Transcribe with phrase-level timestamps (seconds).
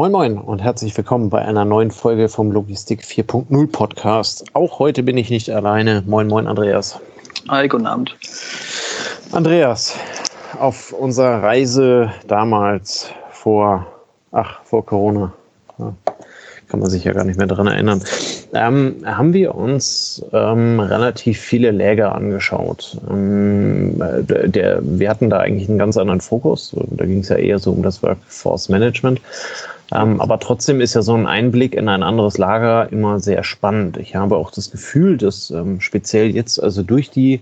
[0.00, 4.46] Moin Moin und herzlich willkommen bei einer neuen Folge vom Logistik 4.0 Podcast.
[4.54, 6.02] Auch heute bin ich nicht alleine.
[6.06, 6.98] Moin Moin Andreas.
[7.50, 8.16] Hi, guten Abend.
[9.32, 9.94] Andreas,
[10.58, 13.86] auf unserer Reise damals vor,
[14.32, 15.34] ach, vor Corona,
[15.78, 15.92] ja,
[16.68, 18.02] kann man sich ja gar nicht mehr daran erinnern,
[18.54, 22.96] ähm, haben wir uns ähm, relativ viele Läger angeschaut.
[23.10, 26.74] Ähm, der, wir hatten da eigentlich einen ganz anderen Fokus.
[26.90, 29.20] Da ging es ja eher so um das Workforce Management.
[29.92, 33.96] Ähm, aber trotzdem ist ja so ein Einblick in ein anderes Lager immer sehr spannend.
[33.96, 37.40] Ich habe auch das Gefühl, dass ähm, speziell jetzt, also durch die,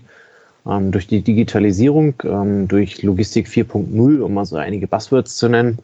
[0.67, 5.77] ähm, durch die Digitalisierung, ähm, durch Logistik 4.0, um mal so einige Buzzwords zu nennen,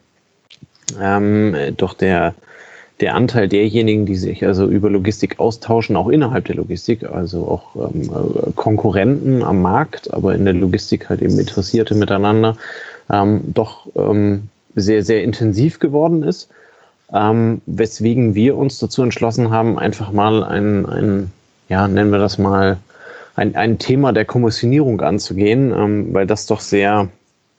[1.00, 2.34] ähm, doch der,
[3.00, 7.90] der Anteil derjenigen, die sich also über Logistik austauschen, auch innerhalb der Logistik, also auch
[7.94, 12.56] ähm, äh, Konkurrenten am Markt, aber in der Logistik halt eben Interessierte miteinander,
[13.08, 16.48] ähm, doch ähm, sehr, sehr intensiv geworden ist
[17.12, 21.32] ähm, weswegen wir uns dazu entschlossen haben, einfach mal ein, ein
[21.68, 22.78] ja, nennen wir das mal,
[23.34, 27.08] ein, ein Thema der Kommissionierung anzugehen, ähm, weil das doch sehr,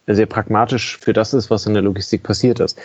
[0.08, 2.80] sehr pragmatisch für das ist, was in der Logistik passiert ist.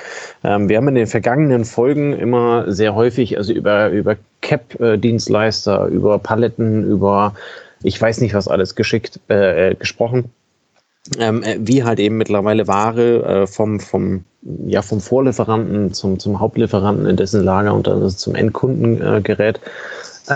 [0.44, 6.18] Ähm, wir haben in den vergangenen Folgen immer sehr häufig, also über, über CAP-Dienstleister, über
[6.18, 7.34] Paletten, über
[7.84, 10.30] ich weiß nicht was alles geschickt äh, äh gesprochen
[11.18, 14.24] ähm, äh, wie halt eben mittlerweile Ware äh, vom, vom,
[14.66, 19.60] ja, vom Vorlieferanten zum, zum Hauptlieferanten in dessen Lager und dann zum Endkunden äh, gerät.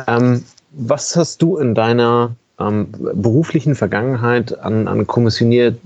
[0.06, 5.78] Ähm, was hast du in deiner ähm, beruflichen Vergangenheit an, an kommissioniert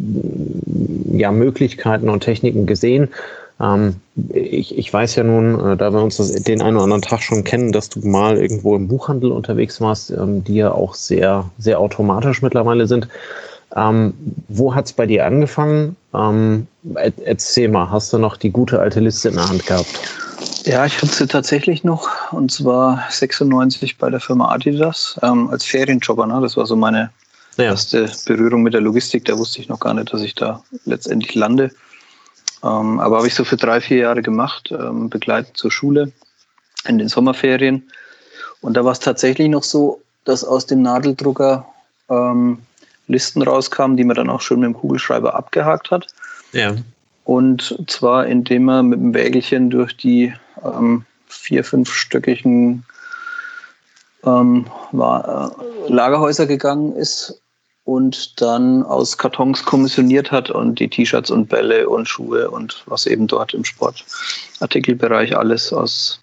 [1.13, 3.09] ja, Möglichkeiten und Techniken gesehen?
[3.61, 3.97] Ähm,
[4.31, 7.23] ich, ich weiß ja nun, äh, da wir uns das, den einen oder anderen Tag
[7.23, 11.51] schon kennen, dass du mal irgendwo im Buchhandel unterwegs warst, ähm, die ja auch sehr,
[11.59, 13.09] sehr automatisch mittlerweile sind.
[13.77, 14.15] Ähm,
[14.49, 15.97] wo hat es bei dir angefangen?
[16.13, 16.67] Ähm,
[17.25, 19.87] erzähl mal, hast du noch die gute alte Liste in der Hand gehabt?
[20.65, 25.65] Ja, ich hatte sie tatsächlich noch und zwar 96 bei der Firma Adidas ähm, als
[25.65, 26.27] Ferienjobber.
[26.27, 26.41] Ne?
[26.41, 27.11] Das war so meine
[27.57, 27.65] ja.
[27.65, 29.25] erste Berührung mit der Logistik.
[29.27, 31.71] Da wusste ich noch gar nicht, dass ich da letztendlich lande.
[32.63, 36.13] Ähm, aber habe ich so für drei, vier Jahre gemacht, ähm, begleitet zur Schule
[36.87, 37.91] in den Sommerferien.
[38.61, 41.67] Und da war es tatsächlich noch so, dass aus dem Nadeldrucker
[42.11, 42.59] ähm,
[43.11, 46.07] Listen rauskamen, die man dann auch schön mit dem Kugelschreiber abgehakt hat.
[46.53, 46.75] Ja.
[47.25, 50.33] Und zwar, indem man mit dem Wägelchen durch die
[50.65, 52.85] ähm, vier, fünfstöckigen
[54.25, 55.53] ähm, war,
[55.89, 57.41] äh, Lagerhäuser gegangen ist
[57.85, 63.07] und dann aus Kartons kommissioniert hat und die T-Shirts und Bälle und Schuhe und was
[63.07, 66.21] eben dort im Sportartikelbereich alles aus,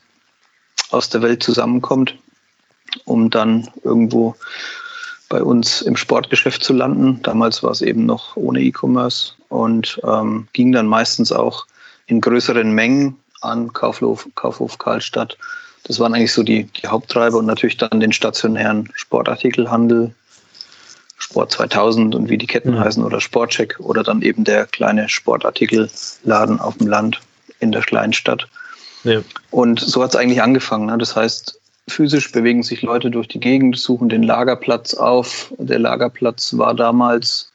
[0.92, 2.16] aus der Welt zusammenkommt,
[3.06, 4.36] um dann irgendwo
[5.30, 7.22] bei uns im Sportgeschäft zu landen.
[7.24, 11.66] Damals war es eben noch ohne E-Commerce und ähm, ging dann meistens auch
[12.08, 15.38] in größeren Mengen an Kaufhof, Kaufhof Karlstadt.
[15.84, 20.14] Das waren eigentlich so die, die Haupttreiber und natürlich dann den stationären Sportartikelhandel,
[21.18, 22.80] Sport 2000 und wie die Ketten mhm.
[22.80, 27.20] heißen oder Sportcheck oder dann eben der kleine Sportartikelladen auf dem Land
[27.60, 28.48] in der kleinen Stadt.
[29.04, 29.22] Ja.
[29.52, 30.88] Und so hat es eigentlich angefangen.
[30.88, 30.98] Ne?
[30.98, 31.57] Das heißt,
[31.90, 35.54] physisch bewegen sich Leute durch die Gegend, suchen den Lagerplatz auf.
[35.58, 37.52] Der Lagerplatz war damals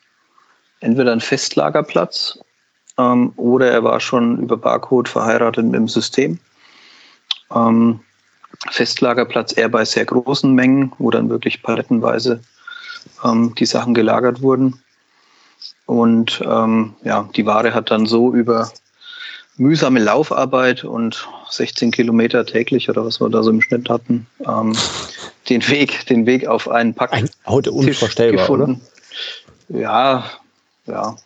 [0.80, 2.38] entweder ein Festlagerplatz
[2.98, 6.38] ähm, oder er war schon über Barcode verheiratet mit dem System.
[7.54, 8.00] Ähm,
[8.70, 12.40] Festlagerplatz eher bei sehr großen Mengen, wo dann wirklich palettenweise
[13.24, 14.82] ähm, die Sachen gelagert wurden.
[15.86, 18.70] Und ähm, ja, die Ware hat dann so über
[19.56, 24.76] mühsame Laufarbeit und 16 Kilometer täglich oder was wir da so im Schnitt hatten, ähm,
[25.48, 27.12] den Weg, den Weg auf einen Pack.
[27.12, 28.76] Ein, heute unvorstellbar, oder?
[29.68, 30.24] Ja,
[30.86, 31.16] ja,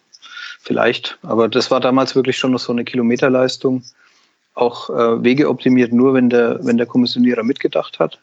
[0.62, 1.18] vielleicht.
[1.22, 3.84] Aber das war damals wirklich schon noch so eine Kilometerleistung.
[4.54, 8.18] Auch äh, Wege optimiert nur, wenn der, wenn der Kommissionierer mitgedacht hat.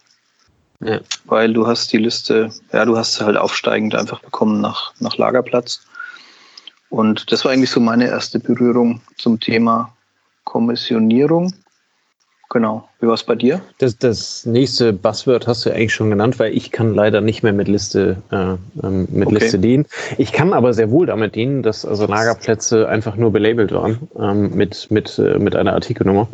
[0.82, 1.00] Ja.
[1.26, 5.18] Weil du hast die Liste, ja, du hast sie halt aufsteigend einfach bekommen nach, nach
[5.18, 5.86] Lagerplatz.
[6.90, 9.96] Und das war eigentlich so meine erste Berührung zum Thema
[10.44, 11.54] Kommissionierung.
[12.54, 12.88] Genau.
[13.00, 13.62] Wie war es bei dir?
[13.80, 17.52] Das, das nächste Buzzword hast du eigentlich schon genannt, weil ich kann leider nicht mehr
[17.52, 18.36] mit Liste, äh,
[18.86, 19.40] ähm, mit okay.
[19.40, 19.88] Liste dienen.
[20.20, 24.56] Ich kann aber sehr wohl damit dienen, dass also Lagerplätze einfach nur belabelt waren ähm,
[24.56, 26.28] mit, mit, äh, mit einer Artikelnummer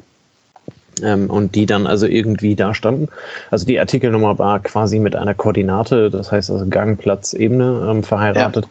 [1.03, 3.07] ähm, und die dann also irgendwie da standen.
[3.51, 8.03] Also die Artikelnummer war quasi mit einer Koordinate, das heißt also Gang, Platz, Ebene ähm,
[8.03, 8.65] verheiratet.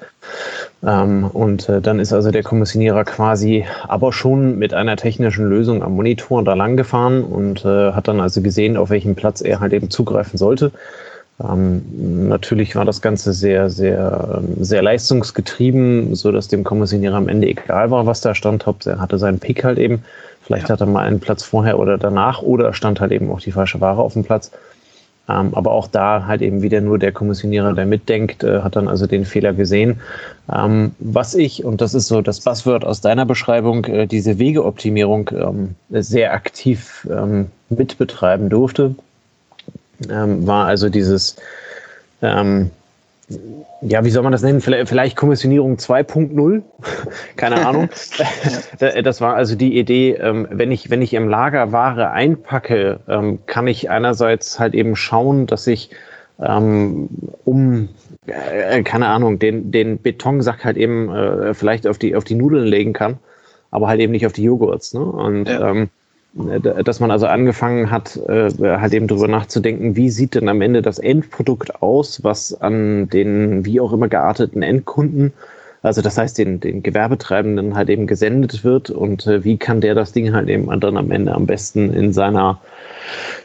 [0.82, 1.02] Ja.
[1.02, 5.82] Ähm, und äh, dann ist also der Kommissionierer quasi aber schon mit einer technischen Lösung
[5.82, 9.60] am Monitor da lang gefahren und äh, hat dann also gesehen, auf welchem Platz er
[9.60, 10.70] halt eben zugreifen sollte.
[11.42, 17.28] Ähm, natürlich war das Ganze sehr, sehr, ähm, sehr leistungsgetrieben, so dass dem Kommissionierer am
[17.28, 18.64] Ende egal war, was da stand.
[18.86, 20.02] Er hatte seinen Pick halt eben.
[20.42, 20.74] Vielleicht ja.
[20.74, 23.80] hat er mal einen Platz vorher oder danach oder stand halt eben auch die falsche
[23.80, 24.50] Ware auf dem Platz.
[25.28, 28.88] Ähm, aber auch da halt eben wieder nur der Kommissionierer, der mitdenkt, äh, hat dann
[28.88, 30.00] also den Fehler gesehen.
[30.50, 35.30] Ähm, was ich, und das ist so das Buzzword aus deiner Beschreibung, äh, diese Wegeoptimierung
[35.34, 38.94] ähm, sehr aktiv ähm, mitbetreiben durfte,
[40.08, 41.36] ähm, war also dieses,
[42.22, 42.70] ähm,
[43.82, 44.60] ja, wie soll man das nennen?
[44.60, 46.62] Vielleicht, vielleicht Kommissionierung 2.0?
[47.36, 47.88] Keine Ahnung.
[49.02, 53.40] das war also die Idee, ähm, wenn ich, wenn ich im Lager Ware einpacke, ähm,
[53.46, 55.90] kann ich einerseits halt eben schauen, dass ich
[56.40, 57.08] ähm,
[57.44, 57.88] um,
[58.26, 62.66] äh, keine Ahnung, den, den Betonsack halt eben äh, vielleicht auf die, auf die Nudeln
[62.66, 63.18] legen kann,
[63.70, 64.94] aber halt eben nicht auf die Joghurts.
[64.94, 65.00] Ne?
[65.00, 65.70] Und ja.
[65.70, 65.86] ähm, äh,
[66.34, 70.82] dass man also angefangen hat, äh, halt eben darüber nachzudenken, wie sieht denn am Ende
[70.82, 75.32] das Endprodukt aus, was an den wie auch immer gearteten Endkunden,
[75.82, 79.94] also das heißt den, den Gewerbetreibenden halt eben gesendet wird und äh, wie kann der
[79.94, 82.60] das Ding halt eben dann am Ende am besten in seiner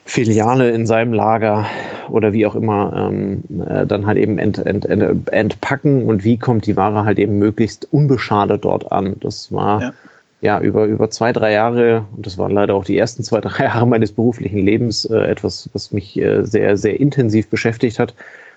[0.04, 1.66] Filiale, in seinem Lager
[2.10, 6.38] oder wie auch immer ähm, äh, dann halt eben ent, ent, ent, entpacken und wie
[6.38, 9.16] kommt die Ware halt eben möglichst unbeschadet dort an.
[9.22, 9.94] Das war ja
[10.44, 13.64] ja, über, über zwei, drei Jahre, und das waren leider auch die ersten zwei, drei
[13.64, 18.14] Jahre meines beruflichen Lebens, äh, etwas, was mich äh, sehr, sehr intensiv beschäftigt hat,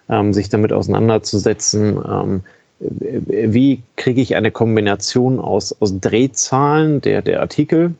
[0.08, 1.98] ähm, sich damit auseinanderzusetzen.
[2.06, 2.40] Ähm,
[2.80, 7.94] wie kriege ich eine Kombination aus, aus Drehzahlen der, der Artikel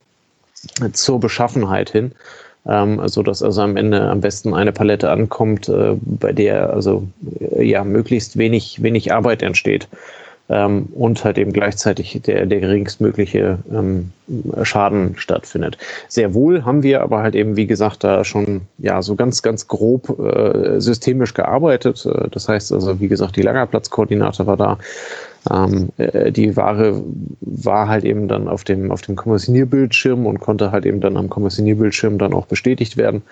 [0.93, 2.11] zur Beschaffenheit hin,
[2.67, 7.07] ähm, so dass also am Ende am besten eine Palette ankommt, äh, bei der also
[7.41, 9.89] äh, ja möglichst wenig, wenig Arbeit entsteht
[10.49, 14.13] ähm, und halt eben gleichzeitig der, der geringstmögliche ähm,
[14.63, 15.79] Schaden stattfindet.
[16.09, 19.69] Sehr wohl haben wir aber halt eben, wie gesagt, da schon ja so ganz, ganz
[19.69, 22.07] grob äh, systemisch gearbeitet.
[22.07, 24.79] Äh, das heißt also, wie gesagt, die Lagerplatzkoordinate war da.
[25.51, 27.03] Ähm, äh, die Ware
[27.41, 31.29] war halt eben dann auf dem, auf dem Kommissionierbildschirm und konnte halt eben dann am
[31.29, 33.23] Kommissionierbildschirm dann auch bestätigt werden.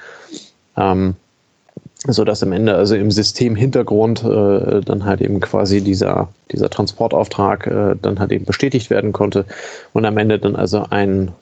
[0.77, 1.15] Ähm,
[2.07, 6.69] so dass am Ende also im System Hintergrund äh, dann halt eben quasi dieser, dieser
[6.69, 9.47] Transportauftrag äh, dann halt eben bestätigt werden konnte
[9.93, 11.33] und am Ende dann also ein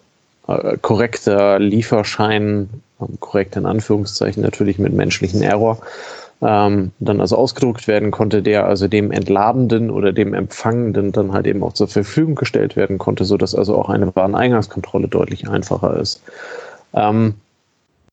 [0.46, 2.68] äh, korrekter Lieferschein,
[3.00, 5.78] ähm, korrekt in Anführungszeichen natürlich mit menschlichen Error,
[6.42, 11.46] ähm, dann also ausgedruckt werden konnte, der also dem Entladenden oder dem Empfangenden dann halt
[11.46, 15.96] eben auch zur Verfügung gestellt werden konnte, so dass also auch eine Wareneingangskontrolle deutlich einfacher
[15.96, 16.20] ist.
[16.94, 17.34] Ähm,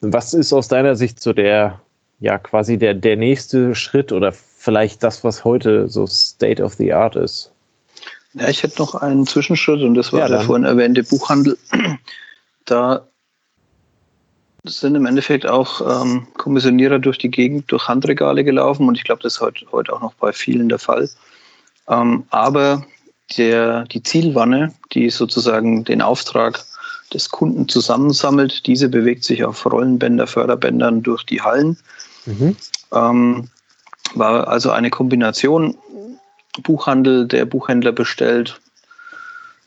[0.01, 1.79] was ist aus deiner Sicht so der
[2.19, 6.93] ja quasi der, der nächste Schritt oder vielleicht das, was heute so State of the
[6.93, 7.51] Art ist?
[8.33, 11.57] Ja, ich hätte noch einen Zwischenschritt und das war ja, der vorhin erwähnte Buchhandel.
[12.65, 13.07] Da
[14.63, 19.23] sind im Endeffekt auch ähm, Kommissionierer durch die Gegend, durch Handregale gelaufen und ich glaube,
[19.23, 21.09] das ist heute, heute auch noch bei vielen der Fall.
[21.87, 22.85] Ähm, aber
[23.37, 26.63] der, die Zielwanne, die sozusagen den Auftrag
[27.13, 31.77] des Kunden zusammensammelt, diese bewegt sich auf Rollenbänder, Förderbändern durch die Hallen
[32.25, 32.55] Mhm.
[32.91, 33.49] Ähm,
[34.15, 35.77] war also eine Kombination
[36.63, 38.59] Buchhandel, der Buchhändler bestellt,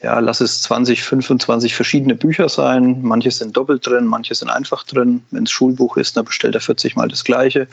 [0.02, 3.02] ja, lass es 20, 25 verschiedene Bücher sein.
[3.02, 5.22] Manche sind doppelt drin, manche sind einfach drin.
[5.30, 7.68] Wenn es Schulbuch ist, dann bestellt er 40 mal das gleiche.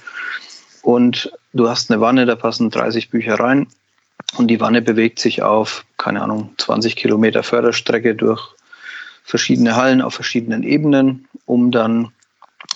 [0.84, 3.68] Und du hast eine Wanne, da passen 30 Bücher rein.
[4.38, 8.54] Und die Wanne bewegt sich auf, keine Ahnung, 20 Kilometer Förderstrecke durch
[9.24, 12.12] verschiedene Hallen auf verschiedenen Ebenen, um dann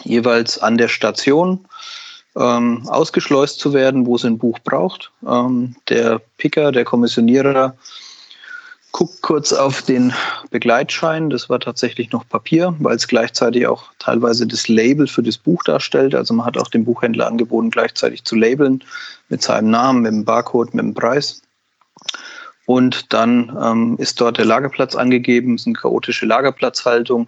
[0.03, 1.65] jeweils an der Station
[2.35, 5.11] ähm, ausgeschleust zu werden, wo es ein Buch braucht.
[5.27, 7.75] Ähm, der Picker, der Kommissionierer,
[8.91, 10.13] guckt kurz auf den
[10.51, 11.29] Begleitschein.
[11.29, 15.63] Das war tatsächlich noch Papier, weil es gleichzeitig auch teilweise das Label für das Buch
[15.63, 16.15] darstellt.
[16.15, 18.83] Also man hat auch dem Buchhändler angeboten, gleichzeitig zu labeln
[19.29, 21.41] mit seinem Namen, mit dem Barcode, mit dem Preis.
[22.65, 27.27] Und dann ähm, ist dort der Lagerplatz angegeben, es ist eine chaotische Lagerplatzhaltung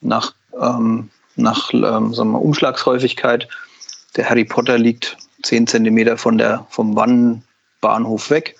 [0.00, 3.48] nach, ähm, nach ähm, sagen wir, Umschlagshäufigkeit
[4.16, 8.56] der Harry Potter liegt zehn Zentimeter von der, vom Wannenbahnhof weg.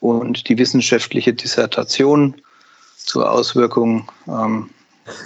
[0.00, 2.34] Und die wissenschaftliche Dissertation
[2.96, 4.70] zur Auswirkung ähm,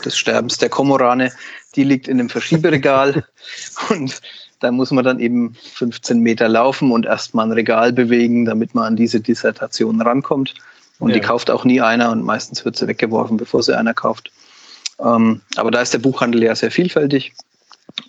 [0.05, 1.33] des Sterbens der Komorane,
[1.75, 3.25] die liegt in einem Verschieberegal.
[3.91, 4.21] und
[4.61, 8.85] da muss man dann eben 15 Meter laufen und erstmal ein Regal bewegen, damit man
[8.85, 10.55] an diese Dissertation rankommt.
[11.01, 11.15] Und ja.
[11.15, 14.31] die kauft auch nie einer und meistens wird sie weggeworfen, bevor sie einer kauft.
[15.05, 17.33] Ähm, aber da ist der Buchhandel ja sehr vielfältig.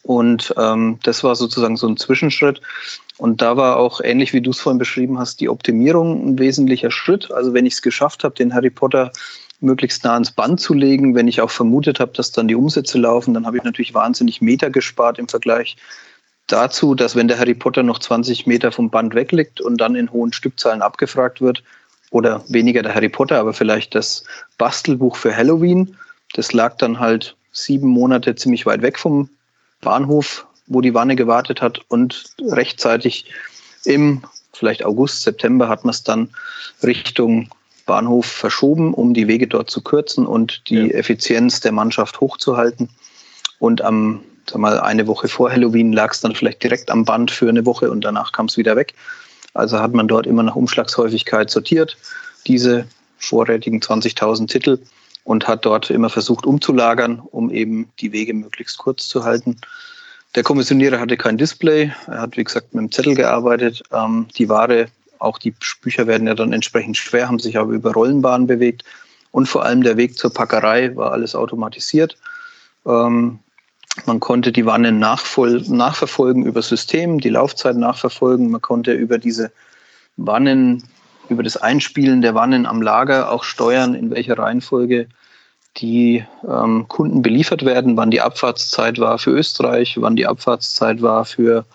[0.03, 2.61] Und ähm, das war sozusagen so ein Zwischenschritt.
[3.17, 6.91] Und da war auch ähnlich wie du es vorhin beschrieben hast, die Optimierung ein wesentlicher
[6.91, 7.31] Schritt.
[7.31, 9.11] Also wenn ich es geschafft habe, den Harry Potter
[9.59, 12.97] möglichst nah ans Band zu legen, wenn ich auch vermutet habe, dass dann die Umsätze
[12.97, 15.77] laufen, dann habe ich natürlich wahnsinnig Meter gespart im Vergleich
[16.47, 20.11] dazu, dass wenn der Harry Potter noch 20 Meter vom Band wegliegt und dann in
[20.11, 21.63] hohen Stückzahlen abgefragt wird,
[22.13, 24.23] oder weniger der Harry Potter, aber vielleicht das
[24.59, 25.97] Bastelbuch für Halloween,
[26.33, 29.29] das lag dann halt sieben Monate ziemlich weit weg vom
[29.81, 33.25] Bahnhof, wo die Wanne gewartet hat und rechtzeitig
[33.85, 34.23] im
[34.53, 36.29] vielleicht August, September hat man es dann
[36.83, 37.49] Richtung
[37.85, 40.95] Bahnhof verschoben, um die Wege dort zu kürzen und die ja.
[40.95, 42.89] Effizienz der Mannschaft hochzuhalten.
[43.59, 47.31] Und am, sag mal, eine Woche vor Halloween lag es dann vielleicht direkt am Band
[47.31, 48.93] für eine Woche und danach kam es wieder weg.
[49.53, 51.97] Also hat man dort immer nach Umschlagshäufigkeit sortiert,
[52.47, 52.85] diese
[53.17, 54.79] vorrätigen 20.000 Titel
[55.23, 59.57] und hat dort immer versucht umzulagern, um eben die Wege möglichst kurz zu halten.
[60.35, 61.91] Der Kommissionierer hatte kein Display.
[62.07, 63.83] Er hat, wie gesagt, mit dem Zettel gearbeitet.
[63.91, 64.87] Ähm, die Ware,
[65.19, 68.83] auch die Bücher werden ja dann entsprechend schwer, haben sich aber über Rollenbahnen bewegt.
[69.31, 72.17] Und vor allem der Weg zur Packerei war alles automatisiert.
[72.85, 73.39] Ähm,
[74.05, 78.49] man konnte die Wannen nachverfolgen über System, die Laufzeit nachverfolgen.
[78.49, 79.51] Man konnte über diese
[80.17, 80.83] Wannen,
[81.29, 85.07] über das Einspielen der Wannen am Lager auch steuern, in welcher Reihenfolge
[85.77, 91.25] die ähm, Kunden beliefert werden, wann die Abfahrtszeit war für Österreich, wann die Abfahrtszeit war
[91.25, 91.65] für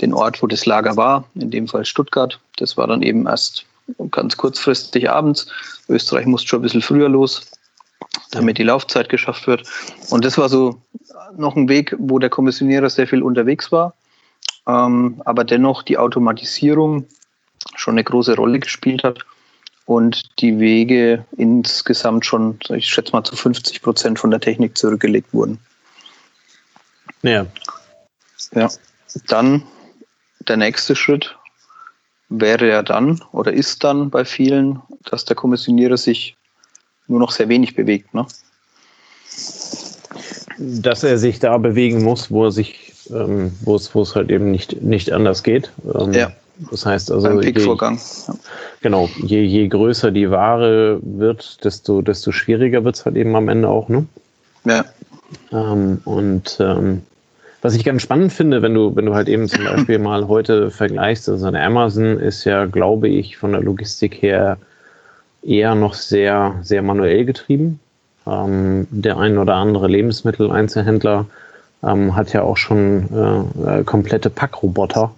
[0.00, 2.38] den Ort, wo das Lager war, in dem Fall Stuttgart.
[2.56, 3.66] Das war dann eben erst
[4.10, 5.46] ganz kurzfristig abends.
[5.88, 7.50] Österreich musste schon ein bisschen früher los,
[8.30, 9.64] damit die Laufzeit geschafft wird.
[10.10, 10.80] Und das war so
[11.36, 13.94] noch ein Weg, wo der Kommissionierer sehr viel unterwegs war,
[14.66, 17.06] ähm, aber dennoch die Automatisierung
[17.76, 19.24] schon eine große Rolle gespielt hat
[19.86, 25.32] und die Wege insgesamt schon, ich schätze mal, zu 50 Prozent von der Technik zurückgelegt
[25.32, 25.58] wurden.
[27.22, 27.46] Ja.
[28.54, 28.70] Ja.
[29.26, 29.64] Dann
[30.48, 31.36] der nächste Schritt
[32.28, 36.36] wäre ja dann oder ist dann bei vielen, dass der Kommissionierer sich
[37.08, 38.14] nur noch sehr wenig bewegt.
[38.14, 38.26] Ne?
[40.58, 44.30] Dass er sich da bewegen muss, wo er sich, ähm, wo es, wo es halt
[44.30, 45.72] eben nicht, nicht anders geht.
[45.92, 46.32] Ähm, ja.
[46.70, 47.28] Das heißt also.
[47.28, 47.98] Beim Pickvorgang.
[48.28, 48.34] Ja.
[48.82, 53.48] Genau, je, je größer die Ware wird, desto, desto schwieriger wird es halt eben am
[53.48, 54.06] Ende auch, ne?
[54.64, 54.84] Ja.
[55.52, 57.02] Ähm, und ähm,
[57.62, 60.70] was ich ganz spannend finde, wenn du, wenn du halt eben zum Beispiel mal heute
[60.70, 64.58] vergleichst, also Amazon ist ja, glaube ich, von der Logistik her
[65.42, 67.80] eher noch sehr, sehr manuell getrieben.
[68.26, 71.26] Ähm, der ein oder andere Lebensmitteleinzelhändler
[71.82, 73.08] ähm, hat ja auch schon
[73.64, 75.12] äh, äh komplette Packroboter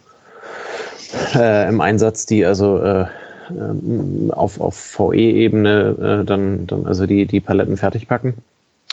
[1.35, 3.07] äh, im Einsatz, die also äh,
[3.50, 8.35] ähm, auf, auf VE-Ebene äh, dann, dann also die, die Paletten fertig packen.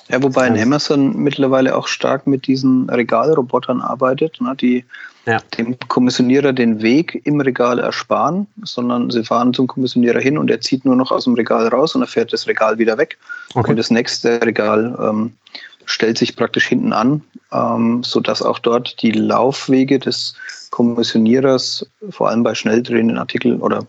[0.10, 4.84] Ja, wobei in Amazon mittlerweile auch stark mit diesen Regalrobotern arbeitet, ne, die
[5.28, 5.38] ja.
[5.58, 10.62] dem Kommissionierer den Weg im Regal ersparen, sondern sie fahren zum Kommissionierer hin und er
[10.62, 13.18] zieht nur noch aus dem Regal raus und er fährt das Regal wieder weg.
[13.54, 13.70] Okay.
[13.70, 15.34] Und das nächste Regal ähm,
[15.90, 20.36] stellt sich praktisch hinten an, ähm, sodass auch dort die Laufwege des
[20.70, 23.88] Kommissionierers, vor allem bei schnell drehenden Artikeln oder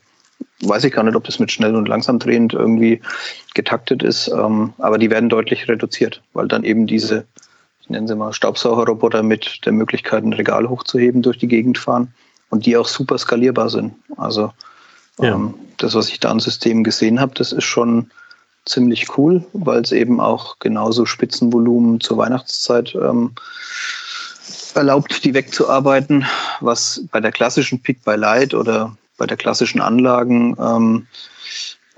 [0.63, 3.01] weiß ich gar nicht, ob das mit schnell und langsam drehend irgendwie
[3.55, 7.27] getaktet ist, ähm, aber die werden deutlich reduziert, weil dann eben diese,
[7.83, 12.15] ich nenne sie mal Staubsaugerroboter mit der Möglichkeit, ein Regal hochzuheben, durch die Gegend fahren
[12.49, 13.95] und die auch super skalierbar sind.
[14.17, 14.53] Also
[15.19, 15.35] ja.
[15.35, 18.11] ähm, das, was ich da an Systemen gesehen habe, das ist schon
[18.67, 23.33] ziemlich cool, weil es eben auch genauso Spitzenvolumen zur Weihnachtszeit ähm,
[24.75, 26.27] erlaubt, die wegzuarbeiten,
[26.61, 31.07] was bei der klassischen Pick by Light oder bei der klassischen Anlagen, ähm,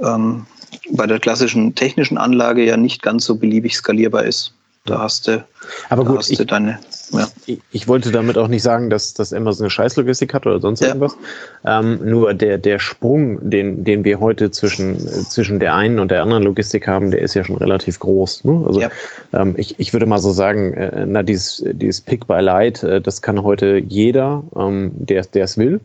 [0.01, 0.47] ähm,
[0.91, 4.53] bei der klassischen technischen Anlage ja nicht ganz so beliebig skalierbar ist.
[4.85, 5.45] Da hast du,
[5.91, 6.81] aber gut, ich, deine,
[7.13, 7.29] ja.
[7.47, 10.81] ich, ich, wollte damit auch nicht sagen, dass, dass Amazon eine Scheißlogistik hat oder sonst
[10.81, 10.89] ja.
[10.89, 11.17] irgendwas.
[11.65, 16.23] Ähm, nur der, der Sprung, den, den wir heute zwischen, zwischen der einen und der
[16.23, 18.45] anderen Logistik haben, der ist ja schon relativ groß.
[18.45, 18.65] Ne?
[18.67, 18.91] Also ja.
[19.33, 23.01] ähm, ich, ich würde mal so sagen, äh, na, dieses, dieses Pick by Light, äh,
[23.01, 25.81] das kann heute jeder, ähm, der es will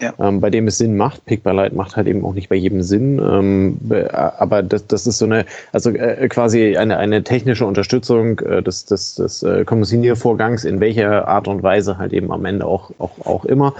[0.00, 0.12] ja.
[0.18, 1.24] ähm, bei dem es Sinn macht.
[1.24, 3.18] Pick by Light macht halt eben auch nicht bei jedem Sinn.
[3.18, 3.78] Ähm,
[4.12, 8.86] aber das, das ist so eine, also äh, quasi eine, eine technische Unterstützung äh, des,
[8.86, 13.24] des, des äh, Kommissioniervorgangs, in welcher Art und Weise halt eben am Ende auch, auch,
[13.24, 13.74] auch immer.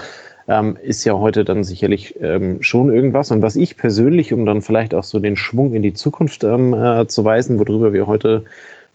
[0.49, 3.33] Ähm, ist ja heute dann sicherlich ähm, schon irgendwas.
[3.33, 6.73] Und was ich persönlich, um dann vielleicht auch so den Schwung in die Zukunft ähm,
[6.73, 8.45] äh, zu weisen, worüber wir heute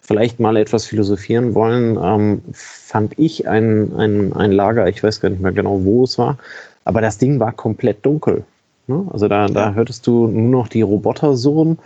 [0.01, 5.29] vielleicht mal etwas philosophieren wollen, ähm, fand ich ein, ein, ein Lager, ich weiß gar
[5.29, 6.37] nicht mehr genau, wo es war,
[6.85, 8.43] aber das Ding war komplett dunkel.
[8.87, 9.05] Ne?
[9.11, 11.77] Also da, da hörtest du nur noch die Roboter surren.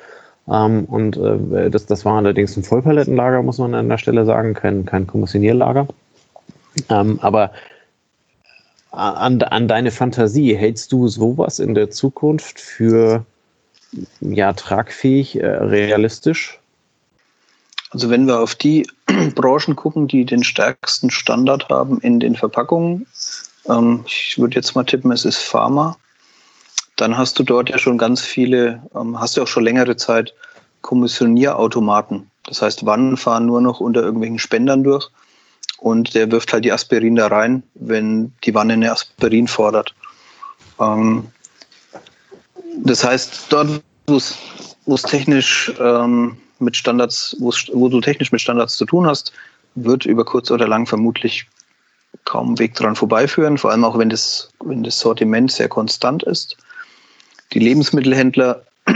[0.47, 4.53] Ähm, und äh, das, das war allerdings ein Vollpalettenlager, muss man an der Stelle sagen,
[4.53, 5.87] kein, kein Kommissionierlager.
[6.89, 7.51] Ähm, aber
[8.91, 13.25] an, an deine Fantasie, hältst du sowas in der Zukunft für
[14.21, 16.59] ja, tragfähig, äh, realistisch?
[17.91, 18.87] Also wenn wir auf die
[19.35, 23.05] Branchen gucken, die den stärksten Standard haben in den Verpackungen,
[23.69, 25.97] ähm, ich würde jetzt mal tippen, es ist Pharma,
[26.95, 30.33] dann hast du dort ja schon ganz viele, ähm, hast du auch schon längere Zeit
[30.81, 32.29] Kommissionierautomaten.
[32.43, 35.09] Das heißt, Wannen fahren nur noch unter irgendwelchen Spendern durch
[35.79, 39.93] und der wirft halt die Aspirin da rein, wenn die Wanne eine Aspirin fordert.
[40.79, 41.27] Ähm,
[42.77, 48.85] das heißt, dort, wo es technisch ähm, mit Standards, wo du technisch mit Standards zu
[48.85, 49.31] tun hast,
[49.75, 51.47] wird über kurz oder lang vermutlich
[52.25, 56.57] kaum Weg dran vorbeiführen, vor allem auch wenn das, wenn das Sortiment sehr konstant ist.
[57.53, 58.63] Die Lebensmittelhändler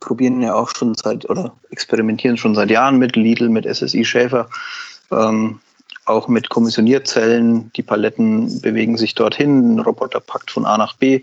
[0.00, 4.48] probieren ja auch schon seit oder experimentieren schon seit Jahren mit Lidl, mit SSI Schäfer,
[5.10, 5.58] ähm,
[6.04, 7.72] auch mit Kommissionierzellen.
[7.72, 11.22] Die Paletten bewegen sich dorthin, ein Roboter packt von A nach B,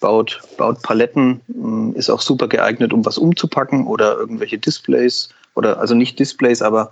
[0.00, 5.78] baut, baut Paletten, ähm, ist auch super geeignet, um was umzupacken oder irgendwelche Displays oder
[5.78, 6.90] also nicht Displays, aber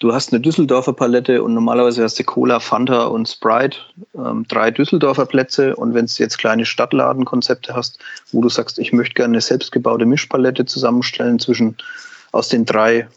[0.00, 3.78] du hast eine Düsseldorfer Palette und normalerweise hast du Cola, Fanta und Sprite,
[4.14, 5.76] ähm, drei Düsseldorfer Plätze.
[5.76, 8.00] Und wenn du jetzt kleine Stadtladenkonzepte hast,
[8.32, 11.76] wo du sagst, ich möchte gerne eine selbstgebaute Mischpalette zusammenstellen zwischen
[12.32, 13.08] aus den drei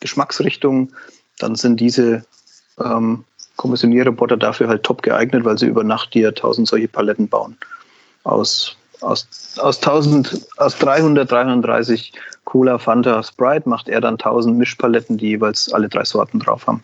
[0.00, 0.92] Geschmacksrichtungen,
[1.38, 2.24] dann sind diese
[2.82, 3.24] ähm,
[3.56, 7.56] Kommissionierroboter dafür halt top geeignet, weil sie über Nacht dir tausend solche Paletten bauen.
[8.24, 9.28] Aus, aus,
[9.58, 12.12] aus 1000, aus 300, 330
[12.50, 16.82] Cola, Fanta, Sprite macht er dann 1000 Mischpaletten, die jeweils alle drei Sorten drauf haben.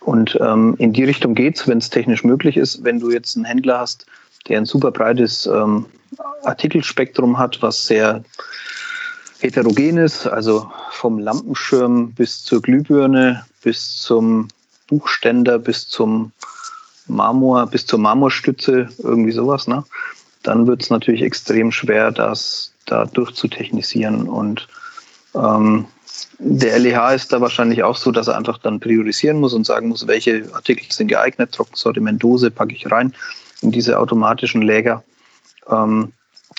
[0.00, 2.82] Und ähm, in die Richtung geht's, wenn es technisch möglich ist.
[2.84, 4.06] Wenn du jetzt einen Händler hast,
[4.48, 5.84] der ein super breites ähm,
[6.42, 8.24] Artikelspektrum hat, was sehr
[9.40, 14.48] heterogen ist, also vom Lampenschirm bis zur Glühbirne, bis zum
[14.86, 16.32] Buchständer, bis zum
[17.08, 19.84] Marmor, bis zur Marmorstütze, irgendwie sowas, ne?
[20.44, 24.30] dann wird es natürlich extrem schwer, das da durchzutechnisieren.
[24.30, 24.66] Und
[25.38, 25.86] ähm,
[26.38, 29.88] der LEH ist da wahrscheinlich auch so, dass er einfach dann priorisieren muss und sagen
[29.88, 33.14] muss, welche Artikel sind geeignet, Trockensortiment Dose packe ich rein
[33.60, 35.02] in diese automatischen Läger.
[35.68, 36.12] Ähm,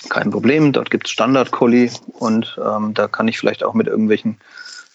[0.08, 4.38] kein Problem, dort gibt es Standard-Colli und ähm, da kann ich vielleicht auch mit irgendwelchen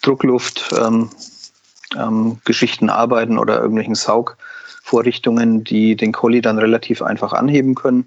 [0.02, 8.06] Druckluft-Geschichten ähm, ähm, arbeiten oder irgendwelchen Saugvorrichtungen, die den Colli dann relativ einfach anheben können.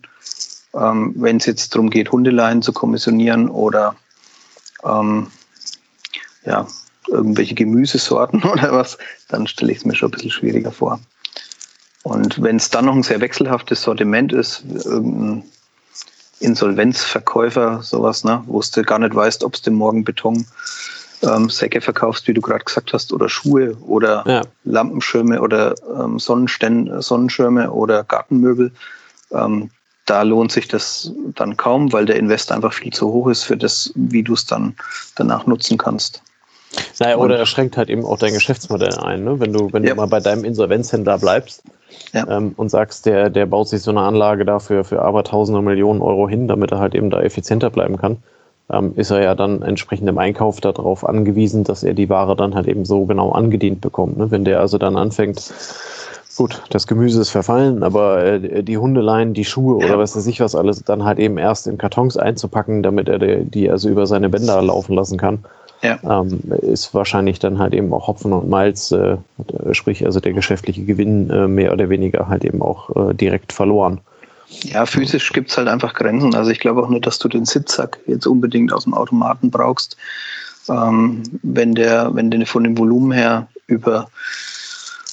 [0.75, 3.95] Ähm, Wenn es jetzt darum geht, Hundeleien zu kommissionieren oder
[4.85, 5.29] ähm,
[6.45, 6.67] ja,
[7.09, 8.99] irgendwelche Gemüsesorten oder was,
[9.29, 11.01] dann stelle ich es mir schon ein bisschen schwieriger vor.
[12.03, 15.45] Und wenn es dann noch ein sehr wechselhaftes Sortiment ist, irgendein
[16.41, 20.47] Insolvenzverkäufer, sowas, ne, wo du gar nicht weißt, ob du morgen Beton
[21.23, 24.43] ähm, Säcke verkaufst, wie du gerade gesagt hast, oder Schuhe oder ja.
[24.65, 28.73] Lampenschirme oder ähm, Sonnenschirme oder Gartenmöbel,
[29.33, 29.71] ähm,
[30.07, 33.57] da lohnt sich das dann kaum, weil der Invest einfach viel zu hoch ist für
[33.57, 34.75] das, wie du es dann
[35.17, 36.23] danach nutzen kannst.
[37.01, 39.25] Naja, oder er schränkt halt eben auch dein Geschäftsmodell ein.
[39.25, 39.41] Ne?
[39.41, 39.91] Wenn du, wenn ja.
[39.91, 41.63] du mal bei deinem Insolvenzhändler bleibst
[42.13, 42.27] ja.
[42.29, 46.03] ähm, und sagst, der, der baut sich so eine Anlage dafür für aber tausende Millionen
[46.03, 48.19] Euro hin, damit er halt eben da effizienter bleiben kann,
[48.71, 52.55] ähm, ist er ja dann entsprechend im Einkauf darauf angewiesen, dass er die Ware dann
[52.55, 54.19] halt eben so genau angedient bekommt.
[54.19, 54.31] Ne?
[54.31, 55.53] Wenn der also dann anfängt,
[56.39, 60.39] Gut, das Gemüse ist verfallen, aber äh, die Hundeleien, die Schuhe oder was weiß ich
[60.39, 64.29] was alles, dann halt eben erst in Kartons einzupacken, damit er die also über seine
[64.29, 65.41] Bänder laufen lassen kann,
[65.83, 65.99] ja.
[66.03, 69.17] ähm, ist wahrscheinlich dann halt eben auch Hopfen und Malz, äh,
[69.73, 74.01] sprich also der geschäftliche Gewinn äh, mehr oder weniger halt eben auch äh, direkt verloren.
[74.63, 76.35] Ja, physisch gibt es halt einfach Grenzen.
[76.35, 79.97] Also ich glaube auch nicht, dass du den Sitzsack jetzt unbedingt aus dem Automaten brauchst.
[80.69, 84.09] Ähm, wenn der, wenn der von dem Volumen her über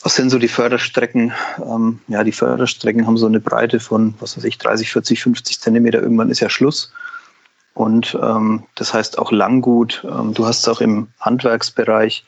[0.06, 1.34] was sind so die Förderstrecken?
[1.66, 5.60] Ähm, ja, die Förderstrecken haben so eine Breite von, was weiß ich, 30, 40, 50
[5.60, 6.00] Zentimeter.
[6.00, 6.92] Irgendwann ist ja Schluss.
[7.76, 10.06] Und ähm, das heißt auch Langgut.
[10.10, 12.24] Ähm, du hast auch im Handwerksbereich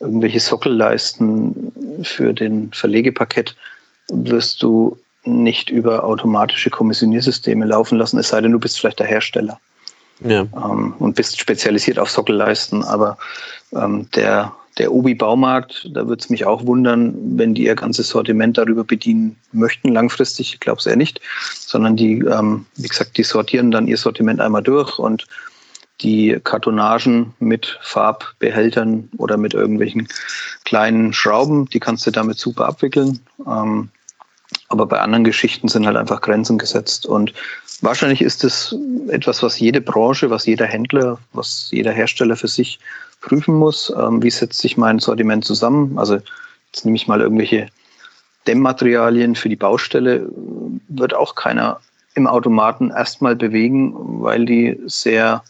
[0.00, 3.56] irgendwelche Sockelleisten für den Verlegepaket
[4.08, 9.06] wirst du nicht über automatische Kommissioniersysteme laufen lassen, es sei denn, du bist vielleicht der
[9.06, 9.58] Hersteller
[10.20, 10.42] ja.
[10.42, 12.84] ähm, und bist spezialisiert auf Sockelleisten.
[12.84, 13.16] Aber
[13.72, 18.58] ähm, der der Obi-Baumarkt, da würde es mich auch wundern, wenn die ihr ganzes Sortiment
[18.58, 20.54] darüber bedienen möchten, langfristig.
[20.54, 21.20] Ich glaube es eher nicht,
[21.54, 25.26] sondern die, ähm, wie gesagt, die sortieren dann ihr Sortiment einmal durch und
[26.00, 30.08] die Kartonagen mit Farbbehältern oder mit irgendwelchen
[30.64, 33.20] kleinen Schrauben, die kannst du damit super abwickeln.
[33.46, 33.90] Ähm,
[34.68, 37.06] aber bei anderen Geschichten sind halt einfach Grenzen gesetzt.
[37.06, 37.32] Und
[37.80, 38.74] wahrscheinlich ist es
[39.08, 42.80] etwas, was jede Branche, was jeder Händler, was jeder Hersteller für sich
[43.24, 45.98] prüfen muss, ähm, wie setzt sich mein Sortiment zusammen.
[45.98, 46.18] Also
[46.66, 47.68] jetzt nehme ich mal irgendwelche
[48.46, 50.28] Dämmmaterialien für die Baustelle,
[50.88, 51.80] wird auch keiner
[52.14, 55.42] im Automaten erstmal bewegen, weil die sehr,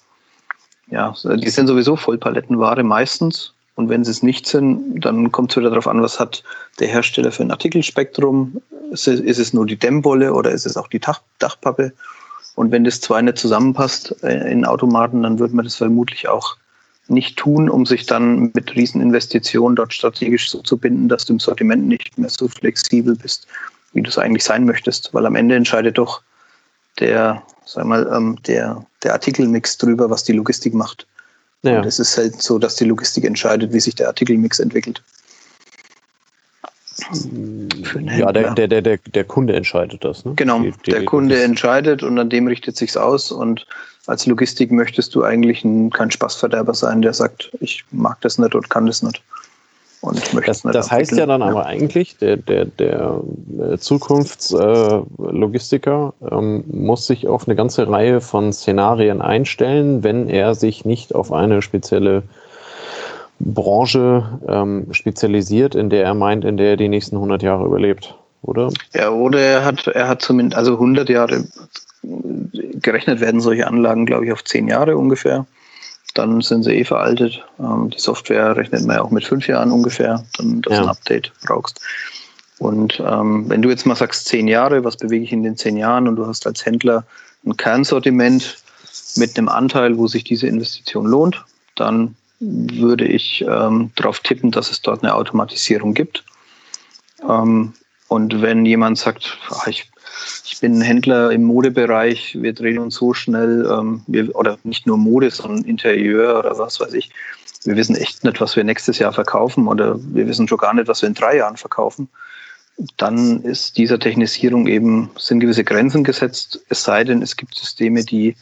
[0.88, 3.52] ja, die sind sowieso Vollpalettenware meistens.
[3.76, 6.44] Und wenn sie es nicht sind, dann kommt es wieder darauf an, was hat
[6.78, 8.62] der Hersteller für ein Artikelspektrum.
[8.92, 11.92] Ist es, ist es nur die Dämmwolle oder ist es auch die Dach, Dachpappe?
[12.54, 16.56] Und wenn das zwei nicht zusammenpasst äh, in Automaten, dann wird man das vermutlich auch
[17.08, 21.40] nicht tun, um sich dann mit Rieseninvestitionen dort strategisch so zu binden, dass du im
[21.40, 23.46] Sortiment nicht mehr so flexibel bist,
[23.92, 25.12] wie du es eigentlich sein möchtest.
[25.12, 26.22] Weil am Ende entscheidet doch
[26.98, 31.06] der, sag mal, ähm, der, der Artikelmix drüber, was die Logistik macht.
[31.62, 31.78] Ja.
[31.78, 35.02] Und es ist halt so, dass die Logistik entscheidet, wie sich der Artikelmix entwickelt.
[38.18, 40.24] Ja, der, der, der, der Kunde entscheidet das.
[40.24, 40.32] Ne?
[40.36, 43.30] Genau, die, die, der Kunde entscheidet und an dem richtet sich's aus.
[43.30, 43.66] Und
[44.06, 48.54] als Logistik möchtest du eigentlich ein, kein Spaßverderber sein, der sagt, ich mag das nicht
[48.54, 49.22] und kann das nicht.
[50.04, 51.48] Und möchte das, das heißt ja dann ja.
[51.48, 53.22] aber eigentlich, der, der, der
[53.58, 60.54] äh, Zukunftslogistiker äh, ähm, muss sich auf eine ganze Reihe von Szenarien einstellen, wenn er
[60.54, 62.22] sich nicht auf eine spezielle
[63.44, 68.14] Branche ähm, spezialisiert, in der er meint, in der er die nächsten 100 Jahre überlebt,
[68.42, 68.70] oder?
[68.94, 71.44] Ja, oder er hat, er hat zumindest, also 100 Jahre
[72.02, 75.46] gerechnet werden solche Anlagen, glaube ich, auf 10 Jahre ungefähr.
[76.14, 77.44] Dann sind sie eh veraltet.
[77.58, 80.82] Ähm, die Software rechnet man ja auch mit fünf Jahren ungefähr, dann dass ja.
[80.82, 81.80] ein Update brauchst.
[82.58, 85.76] Und ähm, wenn du jetzt mal sagst, zehn Jahre, was bewege ich in den zehn
[85.76, 87.04] Jahren und du hast als Händler
[87.44, 88.56] ein Kernsortiment
[89.16, 94.70] mit einem Anteil, wo sich diese Investition lohnt, dann würde ich ähm, darauf tippen, dass
[94.70, 96.24] es dort eine Automatisierung gibt.
[97.28, 97.72] Ähm,
[98.08, 99.90] und wenn jemand sagt, ach, ich,
[100.44, 104.98] ich bin Händler im Modebereich, wir drehen uns so schnell, ähm, wir, oder nicht nur
[104.98, 107.10] Mode, sondern Interieur oder was weiß ich,
[107.64, 110.86] wir wissen echt nicht, was wir nächstes Jahr verkaufen oder wir wissen schon gar nicht,
[110.86, 112.08] was wir in drei Jahren verkaufen,
[112.96, 118.04] dann ist dieser Technisierung eben, sind gewisse Grenzen gesetzt, es sei denn, es gibt Systeme,
[118.04, 118.36] die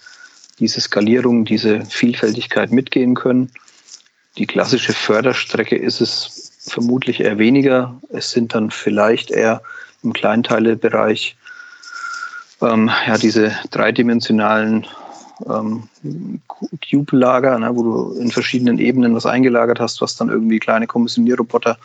[0.58, 3.50] diese Skalierung, diese Vielfältigkeit mitgehen können.
[4.38, 7.94] Die klassische Förderstrecke ist es vermutlich eher weniger.
[8.10, 9.62] Es sind dann vielleicht eher
[10.02, 11.36] im Kleinteilebereich
[12.62, 14.86] ähm, ja, diese dreidimensionalen
[15.46, 15.88] ähm,
[16.88, 21.76] Cube-Lager, ne, wo du in verschiedenen Ebenen was eingelagert hast, was dann irgendwie kleine Kommissionierroboter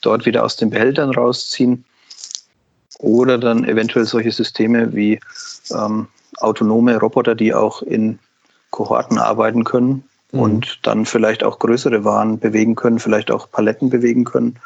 [0.00, 1.84] dort wieder aus den Behältern rausziehen.
[2.98, 5.20] Oder dann eventuell solche Systeme wie
[5.70, 6.06] ähm,
[6.38, 8.18] autonome Roboter, die auch in
[8.70, 10.40] Kohorten arbeiten können, mhm.
[10.40, 14.56] und dann vielleicht auch größere Waren bewegen können, vielleicht auch Paletten bewegen können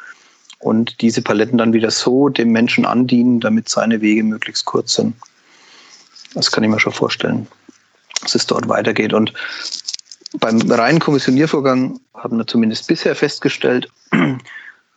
[0.59, 5.15] und diese Paletten dann wieder so dem Menschen andienen, damit seine Wege möglichst kurz sind.
[6.35, 7.47] Das kann ich mir schon vorstellen,
[8.23, 9.13] dass es dort weitergeht.
[9.13, 9.33] Und
[10.41, 13.89] beim reinen Kommissioniervorgang haben wir zumindest bisher festgestellt,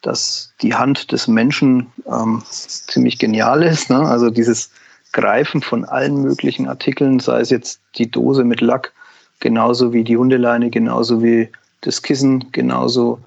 [0.01, 3.89] dass die Hand des Menschen ähm, ziemlich genial ist.
[3.89, 3.99] Ne?
[3.99, 4.71] Also dieses
[5.11, 8.93] Greifen von allen möglichen Artikeln, sei es jetzt die Dose mit Lack,
[9.39, 11.49] genauso wie die Hundeleine, genauso wie
[11.81, 13.19] das Kissen, genauso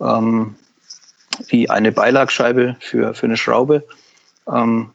[0.00, 0.54] ähm,
[1.48, 3.84] wie eine Beilagscheibe für, für eine Schraube.
[4.50, 4.90] Ähm,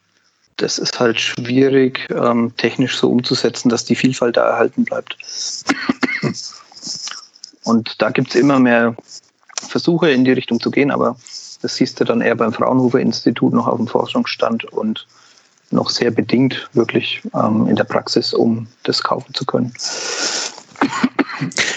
[0.58, 5.18] das ist halt schwierig ähm, technisch so umzusetzen, dass die Vielfalt da erhalten bleibt.
[7.64, 8.96] Und da gibt es immer mehr
[9.56, 11.16] Versuche in die Richtung zu gehen, aber
[11.62, 15.08] das siehst du dann eher beim Fraunhofer Institut noch auf dem Forschungsstand und
[15.70, 19.74] noch sehr bedingt wirklich ähm, in der Praxis, um das kaufen zu können.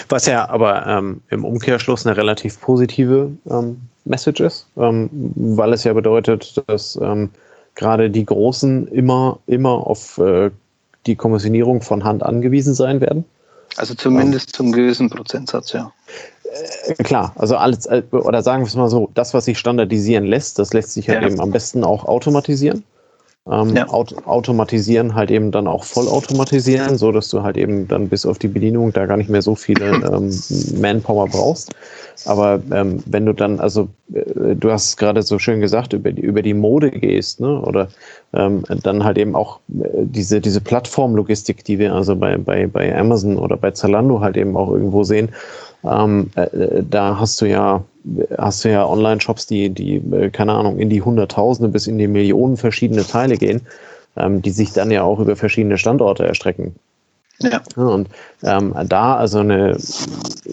[0.09, 5.83] Was ja aber ähm, im Umkehrschluss eine relativ positive ähm, Message ist, ähm, weil es
[5.83, 7.29] ja bedeutet, dass ähm,
[7.75, 10.51] gerade die Großen immer, immer auf äh,
[11.05, 13.25] die Kommissionierung von Hand angewiesen sein werden.
[13.77, 15.91] Also zumindest zum gewissen Prozentsatz, ja.
[16.87, 20.25] Äh, klar, also alles, äh, oder sagen wir es mal so, das, was sich standardisieren
[20.25, 21.27] lässt, das lässt sich halt ja.
[21.27, 22.83] eben am besten auch automatisieren
[23.49, 23.87] ähm, ja.
[23.89, 28.39] aut automatisieren, halt eben dann auch vollautomatisieren, so dass du halt eben dann bis auf
[28.39, 30.31] die Bedienung da gar nicht mehr so viele ähm,
[30.79, 31.71] Manpower brauchst.
[32.25, 36.21] Aber ähm, wenn du dann, also äh, du hast gerade so schön gesagt, über die,
[36.21, 37.61] über die Mode gehst, ne?
[37.61, 37.89] oder
[38.33, 42.97] ähm, dann halt eben auch äh, diese, diese Plattformlogistik, die wir also bei, bei, bei
[42.97, 45.29] Amazon oder bei Zalando halt eben auch irgendwo sehen,
[45.87, 47.83] ähm, äh, da hast du ja
[48.37, 52.07] hast du ja Online-Shops, die, die, äh, keine Ahnung, in die Hunderttausende bis in die
[52.07, 53.61] Millionen verschiedene Teile gehen,
[54.15, 56.75] ähm, die sich dann ja auch über verschiedene Standorte erstrecken.
[57.39, 57.61] Ja.
[57.75, 58.07] Und
[58.43, 59.77] ähm, da also eine,